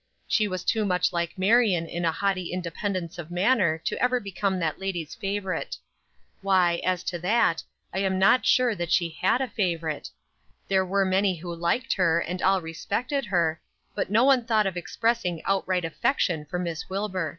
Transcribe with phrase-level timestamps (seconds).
[0.27, 4.57] She was too much like Marion in a haughty independence of manner to ever become
[4.57, 5.77] that lady's favorite.
[6.41, 7.61] Why, as to that,
[7.93, 10.09] I am not sure that she had a favorite;
[10.67, 13.61] there were many who liked her, and all respected her,
[13.93, 17.29] but no one thought of expressing outright affection for Miss Wilbur.